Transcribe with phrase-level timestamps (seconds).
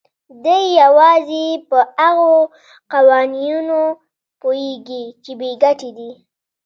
[0.43, 2.35] دی يوازې پر هغو
[2.91, 3.81] قوانينو
[4.41, 6.11] پوهېږي چې بې ګټې دي.